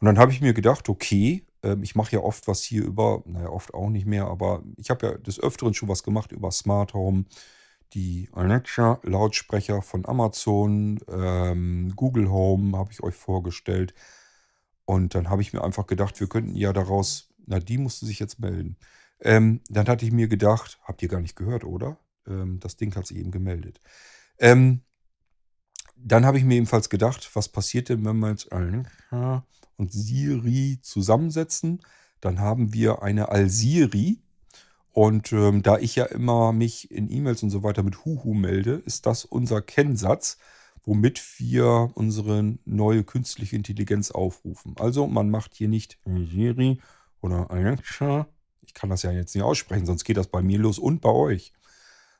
[0.00, 1.44] Und dann habe ich mir gedacht, okay,
[1.82, 5.06] ich mache ja oft was hier über, naja, oft auch nicht mehr, aber ich habe
[5.06, 7.24] ja des Öfteren schon was gemacht über Smart Home,
[7.94, 13.94] die Alexa-Lautsprecher von Amazon, ähm, Google Home habe ich euch vorgestellt.
[14.84, 18.18] Und dann habe ich mir einfach gedacht, wir könnten ja daraus, na, die musste sich
[18.18, 18.76] jetzt melden.
[19.20, 21.98] Ähm, dann hatte ich mir gedacht, habt ihr gar nicht gehört, oder?
[22.26, 23.80] Ähm, das Ding hat sich eben gemeldet.
[24.38, 24.80] Ähm,
[26.04, 29.44] dann habe ich mir ebenfalls gedacht, was passiert denn, wenn wir jetzt Alexa
[29.76, 31.80] und Siri zusammensetzen?
[32.20, 34.22] Dann haben wir eine Al-Siri,
[34.92, 38.74] und ähm, da ich ja immer mich in E-Mails und so weiter mit Huhu melde,
[38.84, 40.36] ist das unser Kennsatz,
[40.84, 44.74] womit wir unsere neue künstliche Intelligenz aufrufen.
[44.78, 46.78] Also man macht hier nicht Siri
[47.22, 48.26] oder Alexa,
[48.60, 51.10] ich kann das ja jetzt nicht aussprechen, sonst geht das bei mir los und bei
[51.10, 51.52] euch.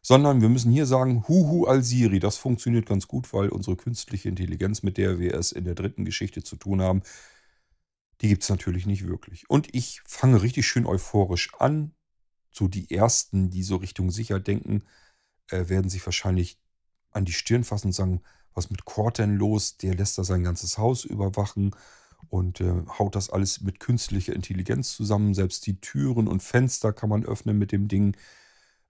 [0.03, 2.19] Sondern wir müssen hier sagen Huhu al-Siri.
[2.19, 6.05] Das funktioniert ganz gut, weil unsere künstliche Intelligenz, mit der wir es in der dritten
[6.05, 7.03] Geschichte zu tun haben,
[8.21, 9.49] die gibt es natürlich nicht wirklich.
[9.49, 11.93] Und ich fange richtig schön euphorisch an,
[12.51, 14.85] so die ersten, die so Richtung sicher denken,
[15.49, 16.59] äh, werden sich wahrscheinlich
[17.11, 18.23] an die Stirn fassen und sagen,
[18.55, 19.77] was mit Cord denn los?
[19.79, 21.75] Der lässt da sein ganzes Haus überwachen
[22.29, 25.35] und äh, haut das alles mit künstlicher Intelligenz zusammen.
[25.35, 28.17] Selbst die Türen und Fenster kann man öffnen mit dem Ding.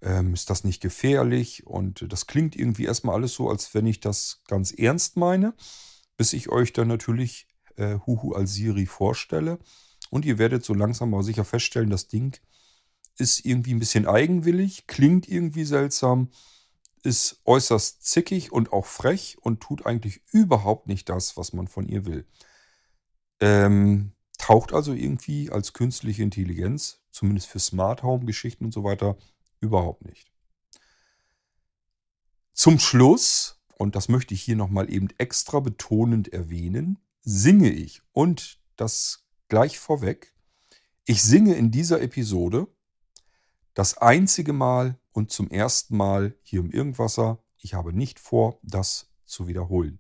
[0.03, 1.67] Ähm, ist das nicht gefährlich?
[1.67, 5.55] Und das klingt irgendwie erstmal alles so, als wenn ich das ganz ernst meine,
[6.17, 7.47] bis ich euch dann natürlich
[7.77, 9.59] äh, Huhu al-Siri vorstelle.
[10.11, 12.39] Und ihr werdet so langsam aber sicher feststellen, das Ding
[13.17, 16.31] ist irgendwie ein bisschen eigenwillig, klingt irgendwie seltsam,
[17.03, 21.89] ist äußerst zickig und auch frech und tut eigentlich überhaupt nicht das, was man von
[21.89, 22.27] ihr will.
[23.41, 29.17] Ähm, taucht also irgendwie als künstliche Intelligenz, zumindest für Smart Home Geschichten und so weiter,
[29.63, 30.31] überhaupt nicht.
[32.53, 38.61] Zum Schluss, und das möchte ich hier nochmal eben extra betonend erwähnen, singe ich und
[38.77, 40.35] das gleich vorweg.
[41.05, 42.69] Ich singe in dieser Episode
[43.75, 47.43] das einzige Mal und zum ersten Mal hier im Irgendwasser.
[47.59, 49.99] Ich habe nicht vor, das zu wiederholen.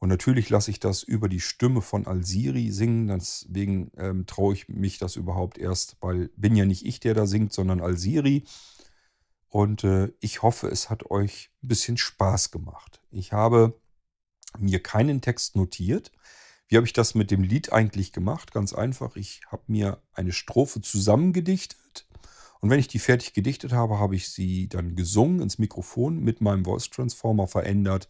[0.00, 3.08] Und natürlich lasse ich das über die Stimme von Alsiri singen.
[3.08, 7.26] Deswegen ähm, traue ich mich das überhaupt erst, weil bin ja nicht ich, der da
[7.26, 8.44] singt, sondern Alsiri.
[9.48, 13.00] Und äh, ich hoffe, es hat euch ein bisschen Spaß gemacht.
[13.10, 13.80] Ich habe
[14.58, 16.12] mir keinen Text notiert.
[16.68, 18.52] Wie habe ich das mit dem Lied eigentlich gemacht?
[18.52, 19.16] Ganz einfach.
[19.16, 22.06] Ich habe mir eine Strophe zusammengedichtet.
[22.60, 26.40] Und wenn ich die fertig gedichtet habe, habe ich sie dann gesungen ins Mikrofon mit
[26.40, 28.08] meinem Voice Transformer verändert.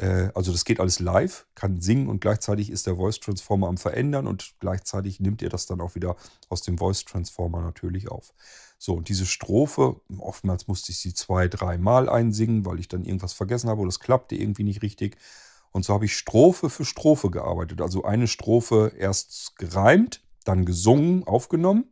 [0.00, 3.76] Äh, also das geht alles live, kann singen und gleichzeitig ist der Voice Transformer am
[3.76, 6.16] Verändern und gleichzeitig nimmt ihr das dann auch wieder
[6.48, 8.32] aus dem Voice Transformer natürlich auf.
[8.78, 13.34] So, und diese Strophe, oftmals musste ich sie zwei, dreimal einsingen, weil ich dann irgendwas
[13.34, 15.18] vergessen habe oder es klappte irgendwie nicht richtig.
[15.70, 17.82] Und so habe ich Strophe für Strophe gearbeitet.
[17.82, 21.84] Also eine Strophe erst gereimt, dann gesungen, aufgenommen.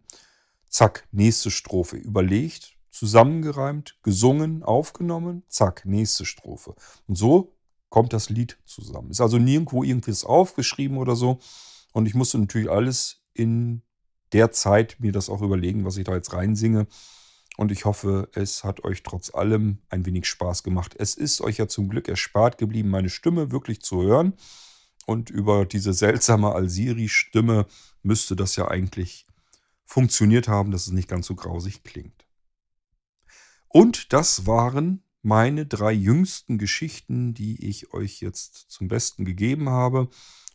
[0.68, 5.42] Zack, nächste Strophe überlegt, zusammengereimt, gesungen, aufgenommen.
[5.48, 6.74] Zack, nächste Strophe.
[7.06, 7.57] Und so
[7.88, 9.10] kommt das Lied zusammen.
[9.10, 11.38] Ist also nirgendwo irgendwas aufgeschrieben oder so.
[11.92, 13.82] Und ich musste natürlich alles in
[14.32, 16.86] der Zeit mir das auch überlegen, was ich da jetzt reinsinge.
[17.56, 20.94] Und ich hoffe, es hat euch trotz allem ein wenig Spaß gemacht.
[20.98, 24.34] Es ist euch ja zum Glück erspart geblieben, meine Stimme wirklich zu hören.
[25.06, 27.66] Und über diese seltsame Alsiri-Stimme
[28.02, 29.26] müsste das ja eigentlich
[29.84, 32.26] funktioniert haben, dass es nicht ganz so grausig klingt.
[33.68, 40.08] Und das waren meine drei jüngsten Geschichten, die ich euch jetzt zum Besten gegeben habe.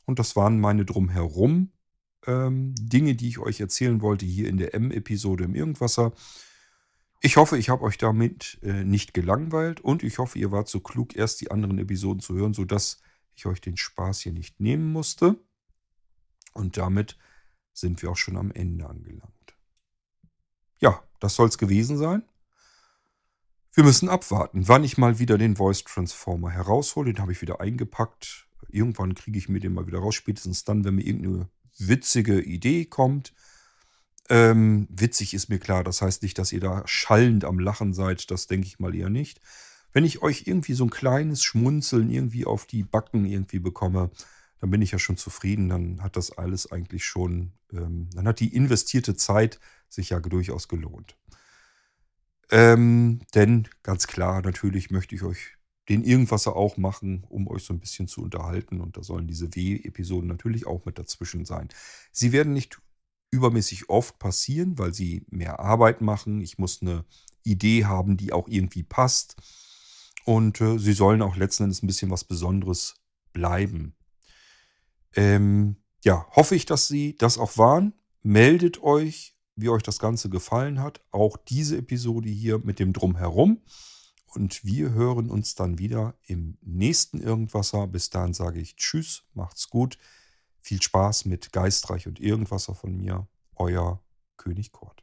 [0.06, 1.72] Und das waren meine drumherum
[2.26, 6.14] ähm, Dinge, die ich euch erzählen wollte hier in der M-Episode im Irgendwasser.
[7.22, 10.82] Ich hoffe, ich habe euch damit äh, nicht gelangweilt und ich hoffe, ihr wart so
[10.82, 13.02] klug, erst die anderen Episoden zu hören, sodass
[13.36, 15.40] ich euch den Spaß hier nicht nehmen musste.
[16.54, 17.18] Und damit
[17.74, 19.56] sind wir auch schon am Ende angelangt.
[20.80, 22.24] Ja, das soll es gewesen sein.
[23.76, 27.12] Wir müssen abwarten, wann ich mal wieder den Voice Transformer heraushole.
[27.12, 28.46] Den habe ich wieder eingepackt.
[28.70, 30.14] Irgendwann kriege ich mir den mal wieder raus.
[30.14, 31.50] Spätestens dann, wenn mir irgendeine
[31.80, 33.34] witzige Idee kommt.
[34.30, 38.30] Ähm, witzig ist mir klar, das heißt nicht, dass ihr da schallend am Lachen seid,
[38.32, 39.42] das denke ich mal eher nicht.
[39.92, 44.12] Wenn ich euch irgendwie so ein kleines Schmunzeln irgendwie auf die Backen irgendwie bekomme,
[44.62, 48.40] dann bin ich ja schon zufrieden, dann hat das alles eigentlich schon, ähm, dann hat
[48.40, 49.60] die investierte Zeit
[49.90, 51.18] sich ja durchaus gelohnt.
[52.54, 55.58] Ähm, denn ganz klar, natürlich möchte ich euch
[55.90, 58.80] den Irgendwasser auch machen, um euch so ein bisschen zu unterhalten.
[58.80, 61.70] Und da sollen diese W-Episoden natürlich auch mit dazwischen sein.
[62.12, 62.80] Sie werden nicht
[63.32, 66.42] übermäßig oft passieren, weil sie mehr Arbeit machen.
[66.42, 67.06] Ich muss eine
[67.44, 69.36] Idee haben, die auch irgendwie passt.
[70.24, 73.02] Und äh, sie sollen auch letzten Endes ein bisschen was Besonderes
[73.34, 73.96] bleiben.
[75.16, 77.94] Ähm, ja, hoffe ich, dass Sie das auch waren.
[78.22, 81.02] Meldet euch, wie euch das Ganze gefallen hat.
[81.12, 83.62] Auch diese Episode hier mit dem Drumherum.
[84.26, 87.86] Und wir hören uns dann wieder im nächsten Irgendwasser.
[87.88, 89.98] Bis dahin sage ich Tschüss, macht's gut.
[90.60, 93.28] Viel Spaß mit Geistreich und Irgendwasser von mir.
[93.56, 94.02] Euer
[94.38, 95.03] König Kort.